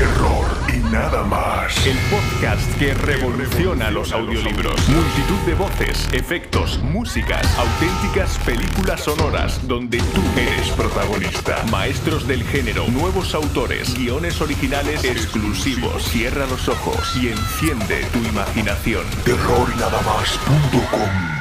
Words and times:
Terror 0.00 0.46
y 0.72 0.78
nada 0.90 1.22
más. 1.24 1.76
El 1.86 1.98
podcast 2.08 2.78
que 2.78 2.94
revoluciona 2.94 3.90
los 3.90 4.12
audiolibros. 4.12 4.88
Multitud 4.88 5.38
de 5.44 5.52
voces, 5.52 6.08
efectos, 6.14 6.78
músicas, 6.82 7.46
auténticas 7.58 8.38
películas 8.38 9.02
sonoras 9.02 9.60
donde 9.68 9.98
tú 9.98 10.22
eres 10.38 10.70
protagonista. 10.70 11.62
Maestros 11.70 12.26
del 12.26 12.42
género, 12.44 12.88
nuevos 12.88 13.34
autores, 13.34 13.94
guiones 13.94 14.40
originales 14.40 15.04
exclusivos. 15.04 16.02
Cierra 16.04 16.46
los 16.46 16.66
ojos 16.66 17.14
y 17.16 17.28
enciende 17.28 18.02
tu 18.10 18.20
imaginación. 18.20 19.04
Terror 19.26 19.68
más.com 19.76 21.39